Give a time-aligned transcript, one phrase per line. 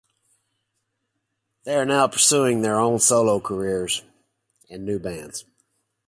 [1.63, 4.01] They are now pursuing their own solo careers
[4.67, 5.45] and new bands.